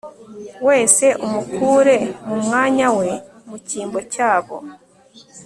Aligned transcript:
wese 0.67 1.05
umukure 1.25 1.97
mu 2.27 2.37
mwanya 2.45 2.87
we 2.99 3.09
mu 3.47 3.57
cyimbo 3.67 3.99
cyabo 4.13 4.55